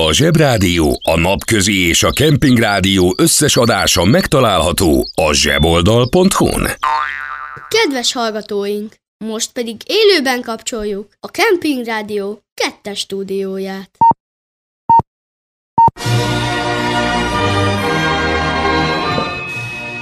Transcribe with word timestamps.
A 0.00 0.12
Zsebrádió, 0.12 1.00
a 1.02 1.18
Napközi 1.18 1.88
és 1.88 2.02
a 2.02 2.10
Kempingrádió 2.10 3.14
összes 3.16 3.56
adása 3.56 4.04
megtalálható 4.04 5.08
a 5.14 5.32
zseboldal.hu-n. 5.32 6.68
Kedves 7.68 8.12
hallgatóink! 8.12 8.94
Most 9.24 9.52
pedig 9.52 9.76
élőben 9.86 10.42
kapcsoljuk 10.42 11.08
a 11.20 11.30
Kempingrádió 11.30 12.40
kettes 12.54 12.98
stúdióját. 12.98 13.90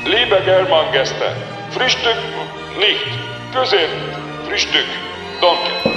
Liebe 0.04 0.40
Germangäste, 0.45 1.36
Frühstück 1.70 2.20
nicht, 2.79 3.18
Közép, 3.54 3.90
Frühstück, 4.45 4.88
danke. 5.40 5.91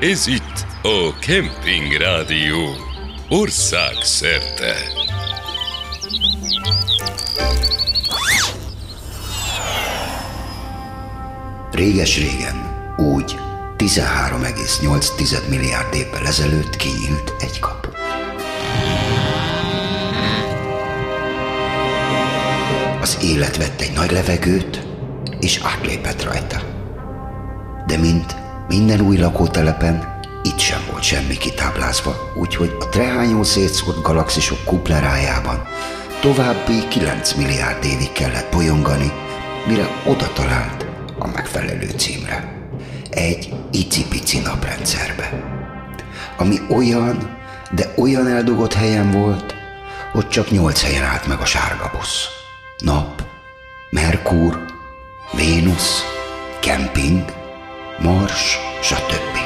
Ez 0.00 0.26
itt 0.26 0.66
a 0.82 1.18
Kemping 1.18 1.92
Rádió 1.92 2.68
országszerte. 3.28 4.74
Réges-régen, 11.72 12.94
úgy 12.96 13.36
13,8 13.76 15.48
milliárd 15.48 15.94
évvel 15.94 16.26
ezelőtt 16.26 16.76
kinyílt 16.76 17.34
egy 17.40 17.58
kapu. 17.58 17.88
Az 23.00 23.18
élet 23.22 23.56
vett 23.56 23.80
egy 23.80 23.92
nagy 23.92 24.10
levegőt, 24.10 24.86
és 25.40 25.60
átlépett 25.62 26.22
rajta. 26.24 26.60
De 27.86 27.96
mint 27.96 28.48
minden 28.70 29.00
új 29.00 29.16
lakótelepen, 29.16 30.18
itt 30.42 30.58
sem 30.58 30.80
volt 30.90 31.02
semmi 31.02 31.36
kitáblázva, 31.36 32.32
úgyhogy 32.36 32.76
a 32.80 32.88
trehányó 32.88 33.42
szétszórt 33.42 34.02
galaxisok 34.02 34.64
kuplerájában 34.64 35.62
további 36.20 36.88
9 36.88 37.32
milliárd 37.34 37.84
évig 37.84 38.12
kellett 38.12 38.52
bolyongani, 38.52 39.12
mire 39.66 39.88
oda 40.06 40.32
talált 40.32 40.86
a 41.18 41.26
megfelelő 41.26 41.88
címre. 41.96 42.52
Egy 43.10 43.54
icipici 43.72 44.38
naprendszerbe. 44.38 45.30
Ami 46.38 46.56
olyan, 46.68 47.38
de 47.74 47.94
olyan 47.96 48.26
eldugott 48.26 48.74
helyen 48.74 49.10
volt, 49.10 49.54
hogy 50.12 50.28
csak 50.28 50.50
nyolc 50.50 50.82
helyen 50.82 51.04
állt 51.04 51.26
meg 51.26 51.40
a 51.40 51.44
sárga 51.44 51.90
busz. 51.96 52.26
Nap, 52.78 53.22
Merkur, 53.90 54.64
Vénusz, 55.32 56.04
kemping, 56.60 57.39
Mars, 58.02 58.58
stb. 58.82 59.36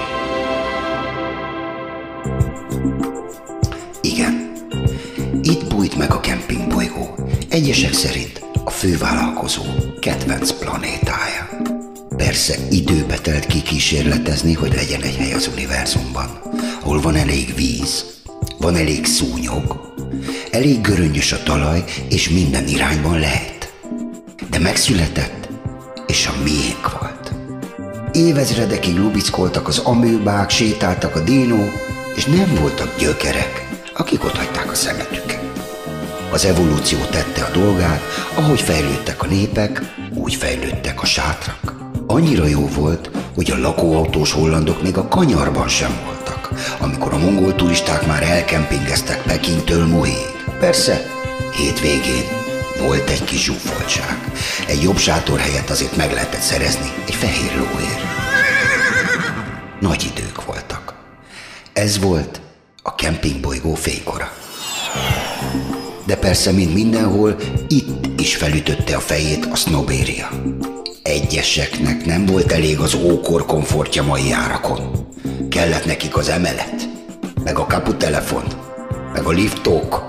Igen, 4.01 4.53
itt 5.43 5.67
bújt 5.67 5.97
meg 5.97 6.13
a 6.13 6.21
kempingbolygó, 6.21 7.15
egyesek 7.49 7.93
szerint 7.93 8.45
a 8.65 8.71
fővállalkozó 8.71 9.63
kedvenc 10.01 10.53
planétája. 10.53 11.49
Persze 12.17 12.55
időbe 12.71 13.19
telt 13.19 13.47
kikísérletezni, 13.47 14.53
hogy 14.53 14.75
legyen 14.75 15.03
egy 15.03 15.17
hely 15.17 15.33
az 15.33 15.51
univerzumban, 15.53 16.41
ahol 16.81 17.01
van 17.01 17.17
elég 17.17 17.55
víz, 17.55 18.05
van 18.59 18.77
elég 18.77 19.05
szúnyog, 19.05 19.93
elég 20.51 20.81
göröngyös 20.81 21.33
a 21.33 21.43
talaj, 21.43 21.85
és 22.09 22.29
minden 22.29 22.69
irányban 22.69 23.19
lehet. 23.19 23.73
De 24.51 24.59
megszületett, 24.59 25.49
és 26.07 26.27
a 26.27 26.43
miénk 26.43 27.01
volt. 27.01 27.34
Évezredekig 28.15 28.97
lubickoltak 28.97 29.69
az 29.69 29.79
amőbák, 29.79 30.51
sétáltak 30.51 31.17
a 31.17 31.21
dinók, 31.21 31.73
és 32.15 32.25
nem 32.25 32.55
voltak 32.61 32.99
gyökerek, 32.99 33.69
akik 33.95 34.25
ott 34.25 34.37
hagyták 34.37 34.71
a 34.71 34.75
szemetüket. 34.75 35.41
Az 36.33 36.45
evolúció 36.45 36.99
tette 36.99 37.43
a 37.43 37.51
dolgát, 37.51 38.01
ahogy 38.35 38.61
fejlődtek 38.61 39.23
a 39.23 39.27
népek, 39.27 39.81
úgy 40.15 40.35
fejlődtek 40.35 41.03
a 41.03 41.07
sátrak. 41.07 41.75
Annyira 42.07 42.47
jó 42.47 42.67
volt, 42.67 43.11
hogy 43.35 43.51
a 43.51 43.59
lakóautós 43.59 44.33
hollandok 44.33 44.83
még 44.83 44.97
a 44.97 45.09
kanyarban 45.09 45.69
sem 45.69 45.93
voltak, 46.05 46.49
amikor 46.81 47.13
a 47.13 47.19
mongol 47.19 47.55
turisták 47.55 48.07
már 48.07 48.23
elkempingeztek 48.23 49.23
Pekintől 49.23 49.87
Muhéig. 49.87 50.35
Persze, 50.59 51.07
hétvégén 51.57 52.44
volt 52.79 53.11
egy 53.11 53.25
kis 53.25 53.43
zsúfoltság. 53.43 54.33
Egy 54.67 54.83
jobb 54.83 54.99
sátor 54.99 55.39
helyett 55.39 55.71
azért 55.71 55.97
meg 55.97 56.13
lehetett 56.13 56.41
szerezni 56.41 56.93
egy 57.07 57.15
fehér 57.15 57.57
lóért. 57.57 58.03
Nagy 59.81 60.13
idők 60.17 60.45
voltak. 60.45 60.95
Ez 61.73 61.99
volt 61.99 62.41
a 62.83 62.95
kempingbolygó 62.95 63.75
fénykora. 63.75 64.33
De 66.07 66.17
persze, 66.17 66.53
mint 66.53 66.75
mindenhol, 66.75 67.37
itt 67.69 68.21
is 68.21 68.37
felütötte 68.37 68.97
a 68.97 69.01
fejét 69.01 69.45
a 69.45 69.57
sznobéria. 69.57 70.29
Egyeseknek 71.03 72.05
nem 72.05 72.27
volt 72.27 72.53
elég 72.53 72.79
az 72.79 72.95
ókor 72.95 73.47
komfortja 73.47 74.03
mai 74.03 74.33
árakon. 74.33 75.09
Kellett 75.49 75.85
nekik 75.85 76.17
az 76.17 76.29
emelet, 76.29 76.89
meg 77.45 77.59
a 77.59 77.67
kaputelefon, 77.67 78.45
meg 79.13 79.25
a 79.25 79.31
liftók. 79.31 80.03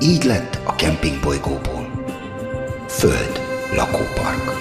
Így 0.00 0.24
lett 0.24 0.58
a 0.64 0.74
kempingbolygóból. 0.74 1.83
Föld, 2.98 3.40
lakópark. 3.76 4.52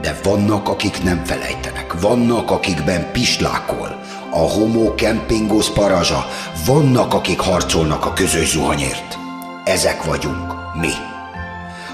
De 0.00 0.18
vannak, 0.22 0.68
akik 0.68 1.02
nem 1.02 1.24
felejtenek, 1.24 2.00
vannak, 2.00 2.50
akikben 2.50 3.12
pislákol, 3.12 4.00
a 4.30 4.38
homo 4.38 4.94
kempingos 4.94 5.70
parazsa, 5.70 6.26
vannak, 6.66 7.14
akik 7.14 7.40
harcolnak 7.40 8.06
a 8.06 8.12
közös 8.12 8.50
zuhanyért. 8.50 9.18
Ezek 9.64 10.04
vagyunk, 10.04 10.52
mi. 10.80 10.92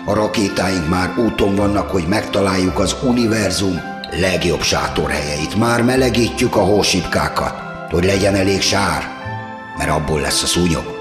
A 0.05 0.15
rakétáink 0.15 0.89
már 0.89 1.19
úton 1.19 1.55
vannak, 1.55 1.91
hogy 1.91 2.07
megtaláljuk 2.09 2.79
az 2.79 2.97
univerzum 3.03 3.81
legjobb 4.11 4.63
sátorhelyeit. 4.63 5.57
Már 5.57 5.83
melegítjük 5.83 6.57
a 6.57 6.61
hósipkákat, 6.61 7.55
hogy 7.91 8.05
legyen 8.05 8.35
elég 8.35 8.61
sár, 8.61 9.03
mert 9.79 9.91
abból 9.91 10.21
lesz 10.21 10.43
a 10.43 10.47
szúnyog. 10.47 10.94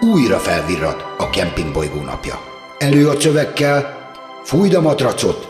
Újra 0.00 0.38
felvirrat 0.38 1.14
a 1.18 1.30
kempingbolygó 1.30 2.00
napja. 2.00 2.40
Elő 2.78 3.08
a 3.08 3.16
csövekkel, 3.16 4.10
fújd 4.44 4.74
a 4.74 4.80
matracot, 4.80 5.48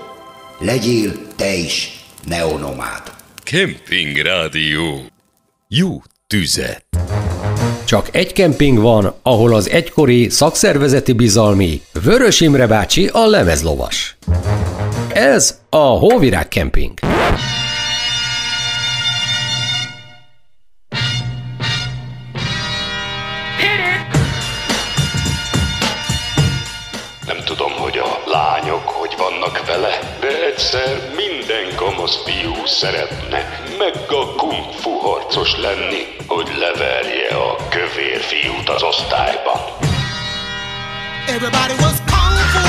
legyél 0.59 1.13
te 1.37 1.55
is 1.55 2.05
neonomád. 2.27 3.03
Kemping 3.43 4.17
Rádió. 4.17 5.01
Jó 5.69 6.03
tüzet. 6.27 6.85
Csak 7.85 8.09
egy 8.13 8.33
kemping 8.33 8.79
van, 8.79 9.15
ahol 9.23 9.55
az 9.55 9.71
egykori 9.71 10.29
szakszervezeti 10.29 11.13
bizalmi 11.13 11.83
Vörös 12.05 12.41
Imre 12.41 12.67
bácsi 12.67 13.07
a 13.13 13.27
lemezlovas. 13.27 14.17
Ez 15.13 15.61
a 15.71 15.77
Hóvirág 15.77 16.49
Kemping. 16.49 16.99
Vele, 29.81 29.99
de 30.21 30.45
egyszer 30.45 31.11
minden 31.17 31.77
kamasz 31.77 32.23
fiú 32.25 32.67
szeretne 32.67 33.41
meg 33.79 33.95
a 34.09 34.35
kung 34.37 34.73
fu 34.81 34.99
harcos 34.99 35.57
lenni, 35.57 36.03
hogy 36.27 36.49
leverje 36.59 37.29
a 37.37 37.57
kövér 37.69 38.21
fiút 38.21 38.69
az 38.69 38.83
osztályban. 38.83 39.61
Everybody 41.27 41.75
was 41.81 41.97
kung 42.11 42.37
fu 42.53 42.68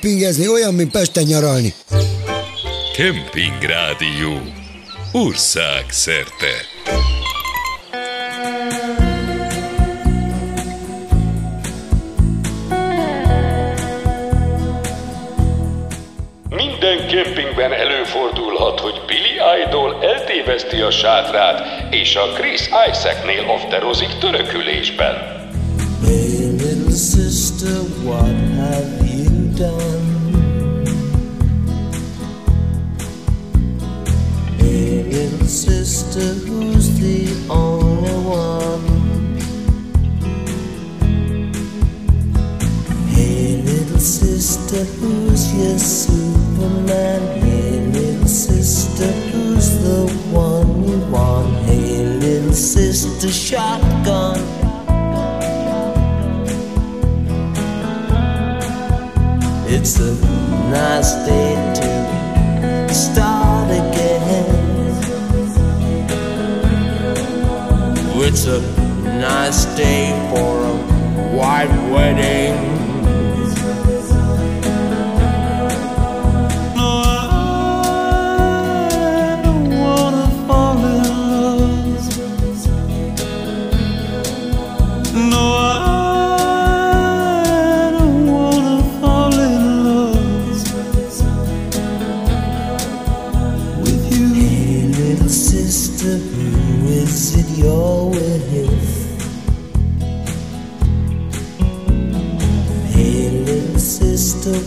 Kempingezni 0.00 0.48
olyan, 0.48 0.74
mint 0.74 0.90
Pesten 0.90 1.24
nyaralni. 1.24 1.74
Kemping 2.96 3.62
Rádió. 3.62 4.40
Ország 5.12 5.84
szerte. 5.88 6.46
Minden 16.48 17.06
kempingben 17.06 17.72
előfordulhat, 17.72 18.80
hogy 18.80 19.00
Billy 19.06 19.38
Idol 19.66 19.98
eltéveszti 20.02 20.80
a 20.80 20.90
sátrát, 20.90 21.92
és 21.94 22.16
a 22.16 22.32
Chris 22.32 22.68
Isaacnél 22.90 23.44
afterozik 23.48 24.18
törökülésben. 24.20 25.14
Hey, 26.04 26.39
sister, 35.50 36.34
who's 36.46 36.96
the 37.00 37.26
only 37.50 38.12
one? 38.24 39.36
Hey, 43.08 43.60
little 43.62 43.98
sister, 43.98 44.84
who's 44.84 45.52
your 45.52 45.76
Superman? 45.76 47.40
Hey, 47.40 47.80
little 47.86 48.28
sister, 48.28 49.10
who's 49.32 49.78
the 49.82 50.06
one 50.30 50.88
you 50.88 50.98
want? 51.10 51.52
Hey, 51.64 52.04
little 52.04 52.52
sister, 52.52 53.28
shotgun. 53.28 54.38
It's 59.66 59.98
a 59.98 60.14
nice 60.70 61.12
day 61.26 61.59
It's 68.32 68.46
a 68.46 68.60
nice 69.02 69.64
day 69.76 70.08
for 70.30 70.64
a 70.64 71.36
white 71.36 71.66
wedding. 71.90 72.79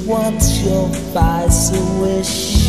What's 0.06 0.62
your 0.64 0.88
vice 1.14 1.72
wish? 2.00 2.68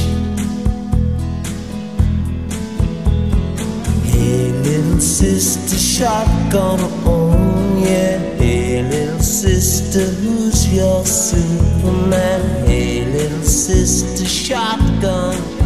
Hey, 4.05 4.53
little 4.63 5.01
sister, 5.01 5.77
shotgun 5.77 6.81
on, 7.07 7.79
yeah. 7.79 8.19
Hey, 8.37 8.83
little 8.83 9.19
sister, 9.19 10.05
who's 10.05 10.73
your 10.73 11.05
Superman? 11.05 12.67
Hey, 12.67 13.05
little 13.05 13.43
sister, 13.43 14.25
shotgun. 14.25 15.64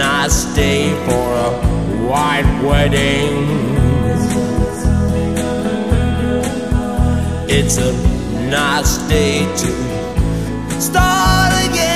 Nice 0.00 0.44
day 0.54 0.88
for 1.04 1.26
a 1.46 1.50
white 2.08 2.50
wedding. 2.64 3.34
It's 7.56 7.76
a 7.76 7.92
nice 8.48 8.96
day 9.08 9.44
to 9.60 9.70
start 10.80 11.52
again. 11.66 11.90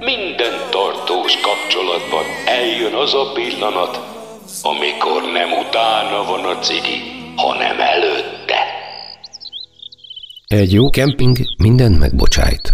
Minden 0.00 0.54
tartós 0.70 1.40
kapcsolatban 1.40 2.24
eljön 2.46 2.94
az 2.94 3.14
a 3.14 3.32
pillanat, 3.32 4.00
amikor 4.62 5.22
nem 5.22 5.52
utána 5.52 6.24
van 6.24 6.44
a 6.44 6.58
cigi, 6.58 7.02
hanem 7.36 7.80
előtte. 7.80 8.39
Egy 10.54 10.72
jó 10.72 10.90
kemping 10.90 11.36
mindent 11.58 11.98
megbocsájt. 11.98 12.72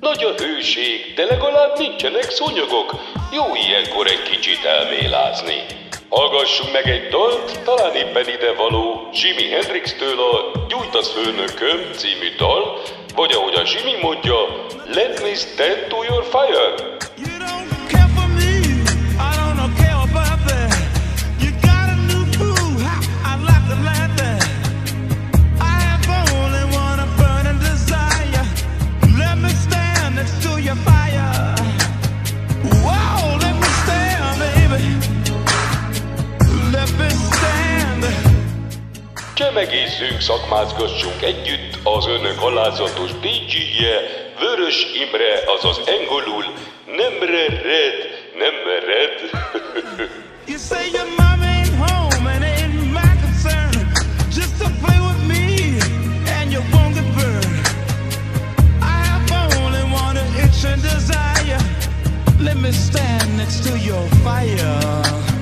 Nagy 0.00 0.24
a 0.24 0.42
hőség, 0.42 1.12
de 1.16 1.24
legalább 1.24 1.78
nincsenek 1.78 2.30
szúnyogok. 2.30 2.90
Jó 3.32 3.44
ilyenkor 3.66 4.06
egy 4.06 4.22
kicsit 4.22 4.64
elmélázni. 4.64 5.58
Hallgassunk 6.08 6.72
meg 6.72 6.86
egy 6.88 7.08
dalt, 7.08 7.60
talán 7.64 7.94
éppen 7.94 8.28
ide 8.28 8.52
való 8.52 9.08
Jimi 9.12 9.50
Hendrix-től 9.50 10.18
a 10.20 10.66
Gyújtasz 10.68 11.12
főnököm 11.12 11.92
című 11.92 12.28
dal, 12.36 12.80
vagy 13.14 13.32
ahogy 13.32 13.54
a 13.54 13.68
Jimi 13.72 13.96
mondja, 14.02 14.36
Let 14.94 15.22
me 15.22 15.34
stand 15.34 15.86
to 15.88 16.04
your 16.04 16.24
fire. 16.24 16.96
Csemegészünk, 39.56 40.20
szakmázgassunk 40.20 41.22
együtt 41.22 41.78
az 41.82 42.06
önök 42.06 42.42
alázatos 42.42 43.10
DJ-je, 43.12 44.00
Vörös 44.38 44.86
Imre, 44.94 45.42
azaz 45.56 45.80
engolul, 45.86 46.44
nem 46.86 47.14
red, 47.20 47.96
nem 48.38 48.54
red. 48.90 49.14
You 50.48 50.58
say 50.58 50.90
your 50.92 51.08
mom 51.18 51.40
ain't 51.42 51.74
home 51.76 52.26
and 52.26 52.44
ain't 52.44 52.92
my 52.92 53.12
concern. 53.24 53.92
Just 54.28 54.58
to 54.58 54.68
play 54.82 54.98
with 55.08 55.22
me 55.32 55.78
and 56.38 56.52
you 56.52 56.60
won't 56.72 56.94
get 56.94 57.08
burned. 57.16 57.66
I 58.82 58.96
have 59.08 59.24
only 59.62 59.84
one 60.04 60.16
itch 60.44 60.64
and 60.64 60.82
desire. 60.82 61.60
Let 62.40 62.56
me 62.56 62.72
stand 62.72 63.36
next 63.36 63.64
to 63.66 63.78
your 63.78 64.06
fire. 64.22 65.35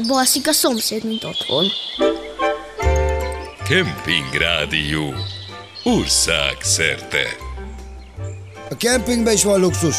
Közelebb 0.00 0.10
alszik 0.10 0.48
a 0.48 0.52
szomszéd, 0.52 1.04
mint 1.04 1.24
otthon. 1.24 1.66
Kemping 3.64 4.32
Rádió. 4.38 5.14
Ország 5.84 6.56
szerte. 6.60 7.22
A 8.70 8.76
kempingben 8.76 9.32
is 9.32 9.44
van 9.44 9.60
luxus. 9.60 9.96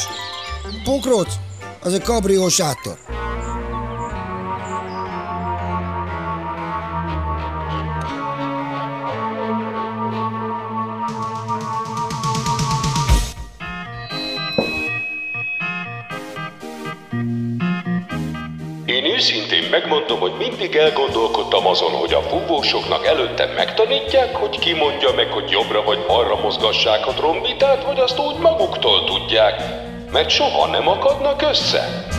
Pokróc, 0.84 1.34
az 1.82 1.94
egy 1.94 2.02
kabrió 2.02 2.50
sátor. 2.50 3.11
Megmondom, 19.72 20.20
hogy 20.20 20.34
mindig 20.38 20.76
elgondolkodtam 20.76 21.68
azon, 21.68 21.92
hogy 21.92 22.14
a 22.14 22.22
fúvósoknak 22.22 23.06
előtte 23.06 23.46
megtanítják, 23.46 24.36
hogy 24.36 24.60
ki 24.60 24.74
mondja 24.74 25.10
meg, 25.16 25.32
hogy 25.32 25.50
jobbra 25.50 25.84
vagy 25.84 26.00
balra 26.08 26.36
mozgassák 26.36 27.08
a 27.08 27.14
trombitát, 27.14 27.84
vagy 27.84 28.00
azt 28.00 28.20
úgy 28.20 28.38
maguktól 28.38 29.04
tudják, 29.04 29.62
mert 30.12 30.30
soha 30.30 30.68
nem 30.68 30.88
akadnak 30.88 31.42
össze. 31.42 32.11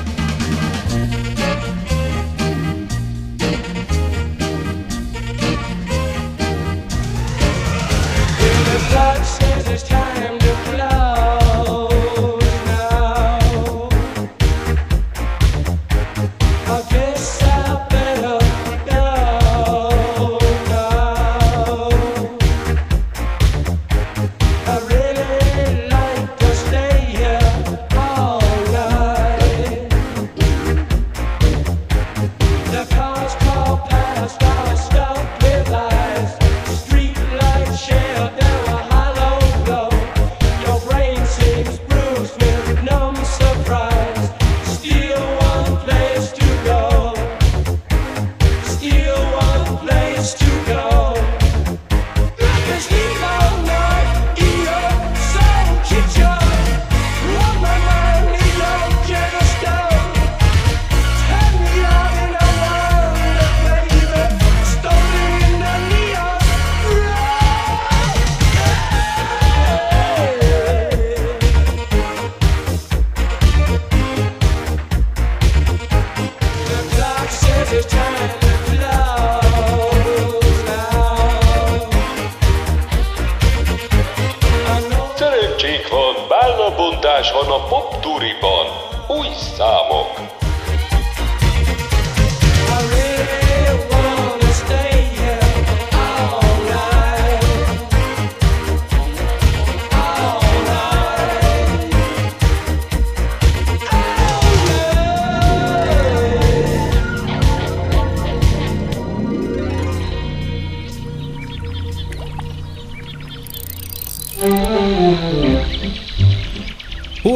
Szerencsék 85.62 85.88
van, 85.88 86.14
bálnabontás 86.28 87.32
van 87.32 87.50
a 87.50 87.64
popturiban. 87.66 88.66
Új 89.06 89.28
számok. 89.56 90.41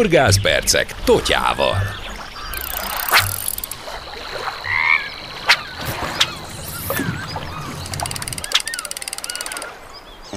Horgászpercek 0.06 0.94
Totyával. 1.04 1.76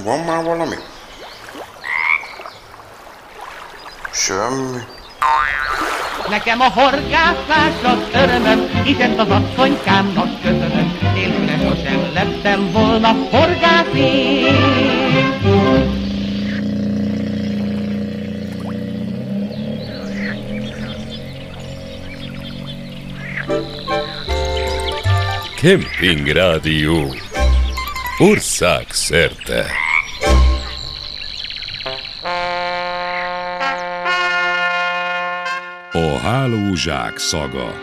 Van 0.03 0.19
már 0.19 0.43
valami? 0.43 0.75
Semmi. 4.11 4.77
Nekem 6.29 6.61
a 6.61 6.69
horgászás 6.69 7.83
az 7.83 7.97
örömöm, 8.13 8.69
ezt 8.99 9.19
az 9.19 9.29
asszonykámnak 9.29 10.41
köszönöm. 10.41 10.97
Nélküle 11.13 11.57
sosem 11.57 12.11
lettem 12.13 12.71
volna 12.71 13.07
horgász 13.31 13.93
Kemping 25.61 26.27
Rádió. 26.27 27.15
Ország 28.17 28.91
szerte. 28.91 29.65
A 35.91 36.17
hálózsák 36.21 37.17
szaga. 37.17 37.73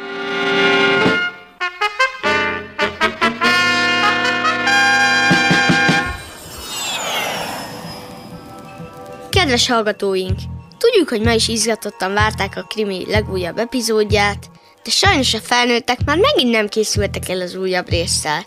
Kedves 9.30 9.68
hallgatóink! 9.68 10.38
Tudjuk, 10.78 11.08
hogy 11.08 11.20
ma 11.20 11.32
is 11.32 11.48
izgatottan 11.48 12.12
várták 12.12 12.56
a 12.56 12.62
krimi 12.62 13.04
legújabb 13.10 13.58
epizódját, 13.58 14.50
de 14.86 14.92
sajnos 14.92 15.34
a 15.34 15.38
felnőttek 15.38 15.98
már 16.04 16.18
megint 16.18 16.50
nem 16.50 16.68
készültek 16.68 17.28
el 17.28 17.40
az 17.40 17.54
újabb 17.54 17.88
résszel. 17.88 18.44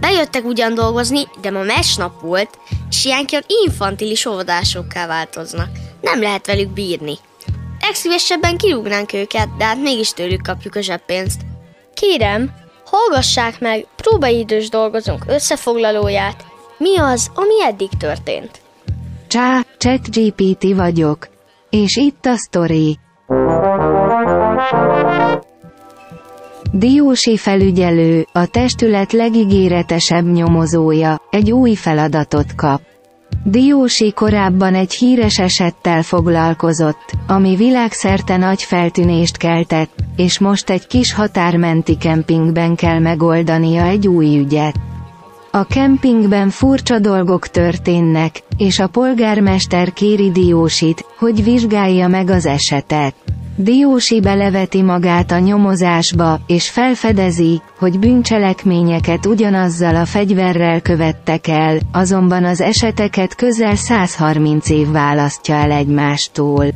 Bejöttek 0.00 0.44
ugyan 0.44 0.74
dolgozni, 0.74 1.22
de 1.40 1.50
ma 1.50 1.62
mesnap 1.62 2.20
volt, 2.20 2.58
és 2.90 3.04
ilyenkor 3.04 3.44
infantilis 3.64 4.26
óvodásokká 4.26 5.06
változnak. 5.06 5.68
Nem 6.00 6.20
lehet 6.22 6.46
velük 6.46 6.68
bírni. 6.68 7.14
Legszívesebben 7.80 8.56
kirúgnánk 8.56 9.12
őket, 9.12 9.56
de 9.56 9.64
hát 9.64 9.82
mégis 9.82 10.10
tőlük 10.10 10.42
kapjuk 10.42 10.74
a 10.74 10.80
zseppénzt. 10.80 11.40
Kérem, 11.94 12.54
hallgassák 12.84 13.60
meg 13.60 13.86
próbaidős 13.96 14.68
dolgozónk 14.68 15.24
összefoglalóját. 15.26 16.44
Mi 16.78 16.98
az, 16.98 17.30
ami 17.34 17.62
eddig 17.64 17.90
történt? 17.98 18.60
Csá, 19.26 19.64
ChatGPT 19.78 20.74
vagyok. 20.74 21.28
És 21.70 21.96
itt 21.96 22.24
a 22.24 22.36
sztori. 22.36 22.98
Diósi 26.72 27.36
felügyelő, 27.36 28.26
a 28.32 28.46
testület 28.46 29.12
legígéretesebb 29.12 30.32
nyomozója, 30.32 31.20
egy 31.30 31.52
új 31.52 31.74
feladatot 31.74 32.54
kap. 32.54 32.80
Diósi 33.44 34.12
korábban 34.12 34.74
egy 34.74 34.92
híres 34.92 35.38
esettel 35.38 36.02
foglalkozott, 36.02 37.12
ami 37.26 37.56
világszerte 37.56 38.36
nagy 38.36 38.62
feltűnést 38.62 39.36
keltett, 39.36 39.94
és 40.16 40.38
most 40.38 40.70
egy 40.70 40.86
kis 40.86 41.12
határmenti 41.12 41.96
kempingben 41.96 42.74
kell 42.74 42.98
megoldania 42.98 43.82
egy 43.84 44.08
új 44.08 44.38
ügyet. 44.38 44.74
A 45.56 45.64
kempingben 45.64 46.50
furcsa 46.50 46.98
dolgok 46.98 47.48
történnek, 47.48 48.42
és 48.56 48.78
a 48.78 48.86
polgármester 48.86 49.92
kéri 49.92 50.30
Diósit, 50.30 51.04
hogy 51.18 51.44
vizsgálja 51.44 52.08
meg 52.08 52.30
az 52.30 52.46
esetet. 52.46 53.14
Diósi 53.56 54.20
beleveti 54.20 54.82
magát 54.82 55.30
a 55.30 55.38
nyomozásba, 55.38 56.40
és 56.46 56.70
felfedezi, 56.70 57.60
hogy 57.78 57.98
bűncselekményeket 57.98 59.26
ugyanazzal 59.26 59.96
a 59.96 60.04
fegyverrel 60.04 60.80
követtek 60.80 61.46
el, 61.48 61.78
azonban 61.92 62.44
az 62.44 62.60
eseteket 62.60 63.34
közel 63.34 63.74
130 63.76 64.68
év 64.70 64.90
választja 64.90 65.54
el 65.54 65.70
egymástól. 65.70 66.66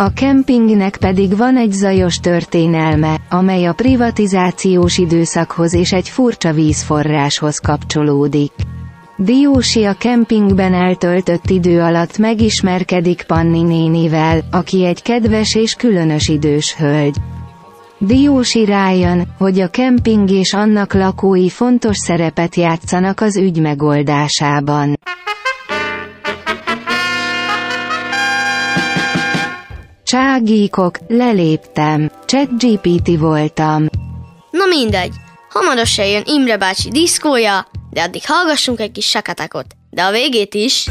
A 0.00 0.12
kempingnek 0.12 0.96
pedig 0.96 1.36
van 1.36 1.56
egy 1.56 1.72
zajos 1.72 2.16
történelme, 2.18 3.20
amely 3.30 3.64
a 3.64 3.72
privatizációs 3.72 4.98
időszakhoz 4.98 5.74
és 5.74 5.92
egy 5.92 6.08
furcsa 6.08 6.52
vízforráshoz 6.52 7.58
kapcsolódik. 7.58 8.52
Diósi 9.16 9.84
a 9.84 9.92
kempingben 9.92 10.74
eltöltött 10.74 11.50
idő 11.50 11.80
alatt 11.80 12.18
megismerkedik 12.18 13.22
Panni 13.22 13.62
nénivel, 13.62 14.40
aki 14.50 14.84
egy 14.84 15.02
kedves 15.02 15.54
és 15.54 15.74
különös 15.74 16.28
idős 16.28 16.74
hölgy. 16.74 17.16
Diósi 17.98 18.64
rájön, 18.64 19.26
hogy 19.38 19.60
a 19.60 19.68
kemping 19.68 20.30
és 20.30 20.52
annak 20.52 20.94
lakói 20.94 21.48
fontos 21.48 21.96
szerepet 21.96 22.54
játszanak 22.54 23.20
az 23.20 23.36
ügy 23.36 23.60
megoldásában. 23.60 24.98
Cságíkok, 30.30 30.98
leléptem, 31.08 32.10
ChatGPT 32.26 33.18
voltam. 33.18 33.86
Na 34.50 34.64
mindegy, 34.68 35.14
hamarosan 35.48 36.06
jön 36.06 36.22
Imre 36.26 36.56
bácsi 36.56 36.90
diszkója, 36.90 37.66
de 37.90 38.02
addig 38.02 38.22
hallgassunk 38.26 38.80
egy 38.80 38.92
kis 38.92 39.08
sakatakot. 39.08 39.66
De 39.90 40.02
a 40.02 40.10
végét 40.10 40.54
is. 40.54 40.86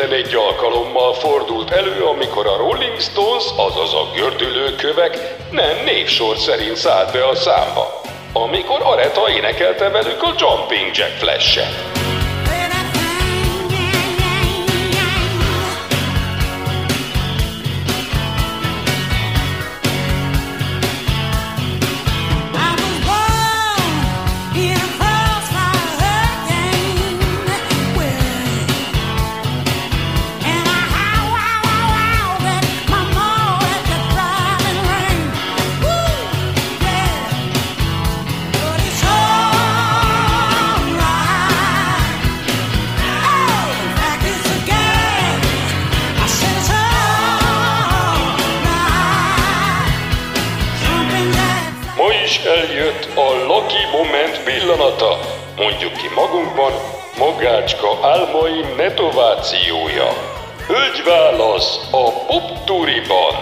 Egyetlen 0.00 0.24
egy 0.24 0.34
alkalommal 0.34 1.14
fordult 1.14 1.70
elő, 1.70 2.04
amikor 2.04 2.46
a 2.46 2.56
Rolling 2.56 3.00
Stones, 3.00 3.44
azaz 3.56 3.94
a 3.94 4.10
gördülőkövek 4.14 5.36
nem 5.50 5.84
névsor 5.84 6.36
szerint 6.36 6.76
szállt 6.76 7.12
be 7.12 7.26
a 7.26 7.34
számba. 7.34 8.00
Amikor 8.32 8.80
Areta 8.82 9.30
énekelte 9.30 9.88
velük 9.88 10.22
a 10.22 10.34
Jumping 10.38 10.96
Jack 10.96 11.18
Flash-et. 11.18 11.99
Pillanata. 54.80 55.18
Mondjuk 55.56 55.92
ki 55.92 56.08
magunkban, 56.14 56.72
magácska 57.18 57.88
álmaim 58.02 58.76
netovációja. 58.76 60.08
Hölgyválasz 60.66 61.88
a 61.90 62.10
popturiban. 62.26 63.34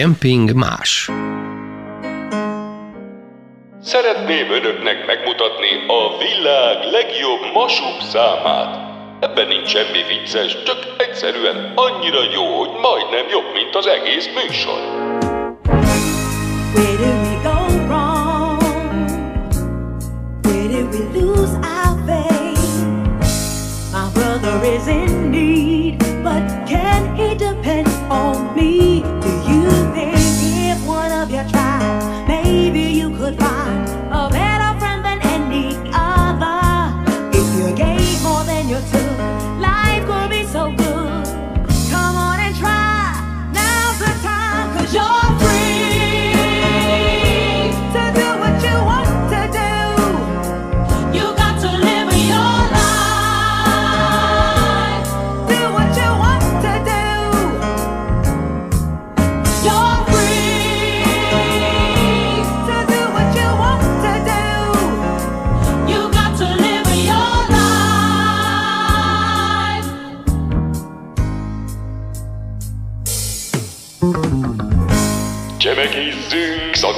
Kemping 0.00 0.52
más. 0.54 1.10
Szeretném 3.82 4.50
önöknek 4.50 5.06
megmutatni 5.06 5.70
a 5.86 6.18
világ 6.18 6.76
legjobb 6.92 7.52
masuk 7.54 8.00
számát. 8.12 8.76
Ebben 9.20 9.46
nincs 9.46 9.68
semmi 9.68 10.02
vicces, 10.08 10.62
csak 10.62 10.78
egyszerűen 10.98 11.72
annyira 11.74 12.22
jó, 12.32 12.44
hogy 12.58 12.70
majdnem 12.80 13.26
jobb, 13.30 13.52
mint 13.52 13.74
az 13.76 13.86
egész 13.86 14.28
műsor. 14.34 14.80
Where 16.74 16.96
did 17.02 17.16
we 17.26 17.36
go 17.42 17.58
wrong? 17.88 18.62
Where 20.44 20.68
did 20.68 20.86
we 20.94 21.20
lose 21.20 21.54
our 21.76 21.92
faith? 22.06 22.84
My 23.92 24.06
brother 24.14 24.74
is 24.74 24.86
in 24.86 25.30
need, 25.30 25.69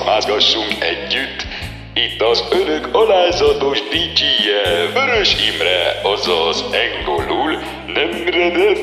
Szakmázgassunk 0.03 0.85
együtt. 0.85 1.47
Itt 1.95 2.23
az 2.23 2.45
önök 2.51 2.88
alázatos 2.93 3.79
DJ-je, 3.81 4.87
Vörös 4.93 5.37
Imre, 5.53 6.01
azaz 6.03 6.65
engolul 6.73 7.51
nem 7.87 8.09
mered, 8.09 8.79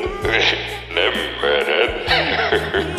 nem 0.95 1.13
mered. 1.41 2.97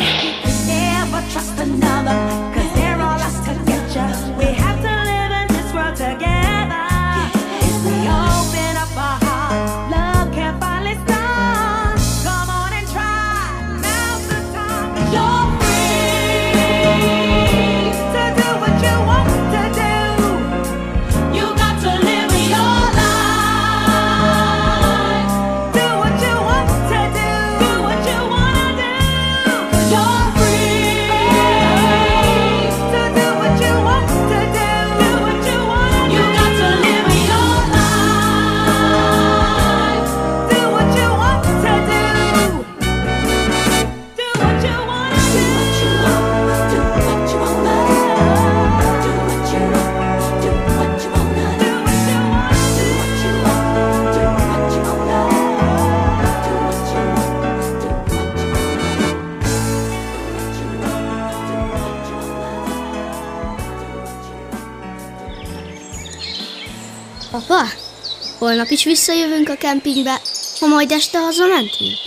holnap 68.71 68.79
is 68.79 68.83
visszajövünk 68.83 69.49
a 69.49 69.55
kempingbe, 69.55 70.21
ha 70.59 70.67
majd 70.67 70.91
este 70.91 71.19
hazamentünk? 71.19 71.97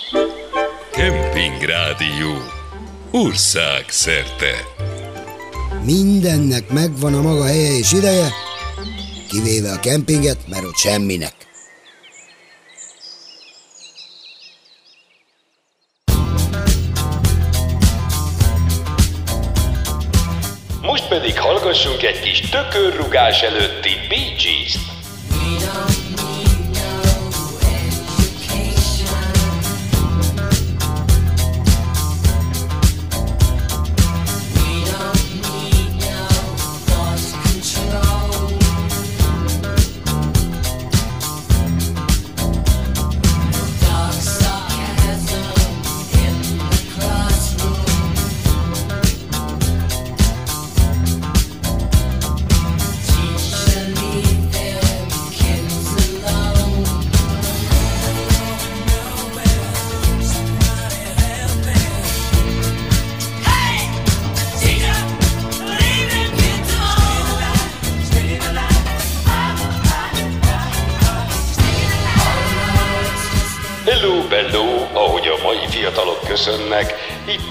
Kemping 0.93 1.63
Rádió. 1.63 2.43
Ország 3.11 3.85
szerte. 3.89 4.53
Mindennek 5.85 6.69
megvan 6.69 7.15
a 7.15 7.23
maga 7.23 7.45
helye 7.45 7.77
és 7.77 7.93
ideje, 7.93 8.29
kivéve 9.29 9.73
a 9.73 9.81
kempinget, 9.81 10.39
mert 10.49 10.65
ott 10.65 10.77
semminek. 10.77 11.35
Most 20.83 21.09
pedig 21.09 21.39
hallgassunk 21.39 22.03
egy 22.03 22.21
kis 22.21 22.41
tökörrugás 22.41 23.43
előtti 23.43 23.91
Bee 24.09 24.35
Gees-t. 24.43 25.94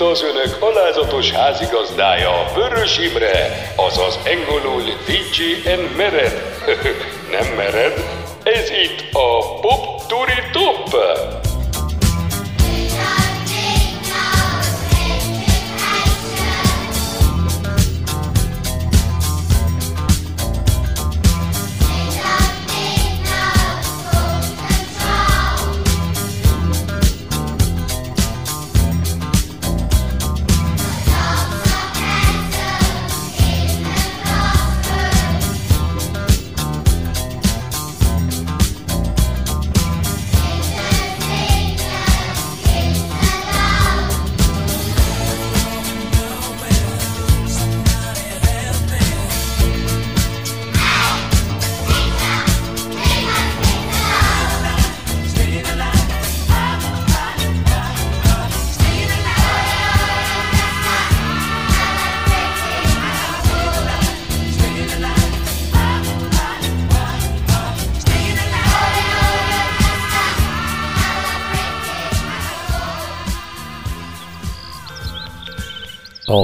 Az 0.10 0.24
önök 0.24 0.58
alázatos 0.60 1.32
házigazdája, 1.32 2.52
Vörös 2.56 2.98
Imre, 2.98 3.72
azaz 3.76 4.20
engolul 4.24 4.82
DJ 4.82 5.70
en 5.70 5.80
mered. 5.98 6.42
Nem 7.32 7.56
mered, 7.56 7.94
ez 8.44 8.70
itt 8.70 9.14
a 9.14 9.60
Pop 9.62 10.08
Turi 10.08 10.42
Top. 10.52 10.96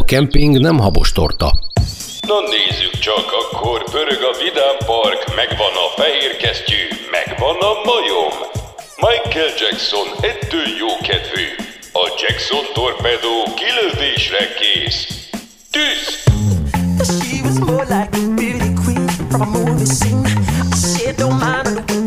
Kemping 0.09 0.59
nem 0.59 0.77
habos 0.79 1.11
torta. 1.11 1.59
Na 2.27 2.39
nézzük 2.39 2.99
csak, 2.99 3.25
akkor 3.41 3.83
pörög 3.91 4.21
a 4.31 4.37
Vidám 4.43 4.77
Park, 4.85 5.35
megvan 5.35 5.75
a 5.85 6.01
fehér 6.01 6.37
kesztyű, 6.37 6.83
megvan 7.11 7.57
a 7.71 7.73
majom. 7.89 8.33
Michael 9.05 9.51
Jackson 9.59 10.07
ettől 10.21 10.67
jó 10.79 10.91
kedvű. 11.07 11.47
A 11.93 12.05
Jackson 12.21 12.65
torpedó 12.73 13.35
kilövésre 13.61 14.43
kész. 14.59 15.29
Tűz! 15.71 16.07
She 17.17 17.41
was 17.43 17.57
more 17.59 17.85
like 17.97 18.09
a 18.17 18.33
beauty 18.35 18.73
queen 18.83 19.07
from 19.29 19.41
a 19.41 19.45
movie 19.45 19.85
scene. 19.85 20.25
I 20.73 20.75
said, 20.75 21.15
don't 21.15 21.39
mind 21.39 21.98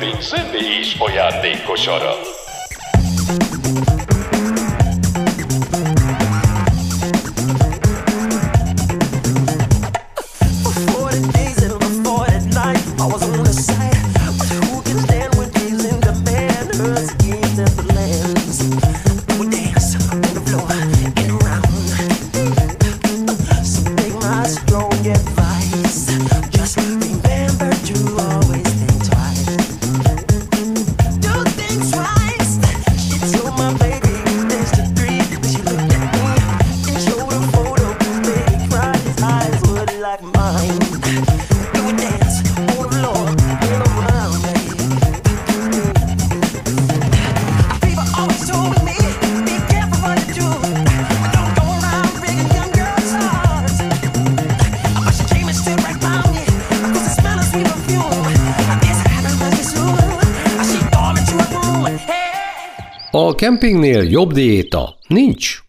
Megérkezik 0.00 0.20
személy 0.20 0.78
is 0.78 1.00
olyan 1.00 1.26
ajándékosara. 1.26 2.14
kempingnél 63.34 64.08
jobb 64.10 64.32
diéta 64.32 64.96
nincs. 65.08 65.63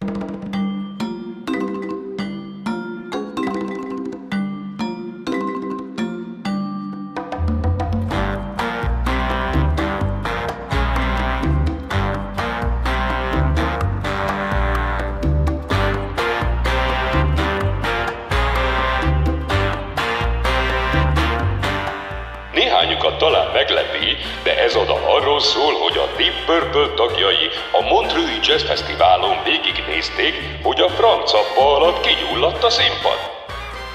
villant 32.46 32.64
a 32.64 32.70
színpad. 32.70 33.20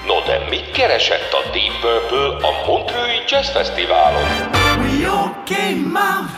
No 0.06 0.20
de 0.26 0.46
mit 0.50 0.70
keresett 0.70 1.32
a 1.32 1.50
Deep 1.52 1.74
Purple 1.80 2.48
a 2.48 2.66
Montreux 2.66 3.30
Jazz 3.30 3.50
Fesztiválon? 3.50 4.28
We 4.82 5.06
all 5.06 5.34
came 5.44 5.96
out 5.96 6.28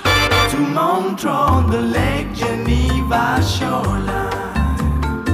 to 0.51 0.59
Montreux, 0.59 1.71
the 1.71 1.81
Lake 1.81 2.31
Geneva 2.35 3.41
shoreline 3.43 5.25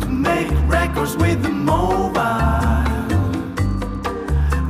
To 0.00 0.08
make 0.08 0.50
records 0.68 1.16
with 1.16 1.42
the 1.42 1.52
mobile 1.72 2.86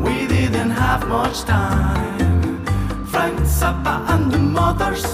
We 0.05 0.27
didn't 0.27 0.71
have 0.71 1.07
much 1.09 1.45
time 1.45 2.65
Frank 3.07 3.39
Zappa 3.59 3.95
and 4.09 4.33
the 4.33 4.39
Mothers 4.39 5.07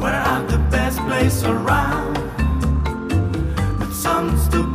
Were 0.00 0.20
at 0.34 0.48
the 0.48 0.58
best 0.70 0.98
place 1.08 1.42
around 1.44 2.14
But 3.78 3.92
some 3.92 4.38
stupid 4.38 4.69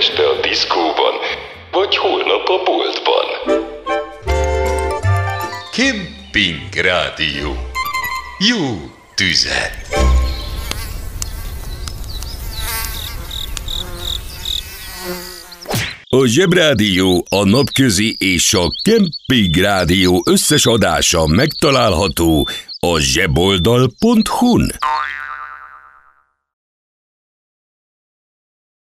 este 0.00 0.22
a 0.22 0.40
diszkóban, 0.40 1.14
vagy 1.72 1.96
holnap 1.96 2.48
a 2.48 2.62
boltban. 2.64 3.26
Kemping 5.72 6.84
Rádió. 6.84 7.56
Jó 8.38 8.90
tüzet! 9.14 9.86
A 16.08 16.26
Zsebrádió, 16.26 17.26
a 17.28 17.44
Napközi 17.44 18.16
és 18.18 18.54
a 18.54 18.68
Kemping 18.82 19.56
Rádió 19.56 20.22
összes 20.26 20.66
adása 20.66 21.26
megtalálható 21.26 22.48
a 22.78 22.98
zseboldal.hu-n. 22.98 24.72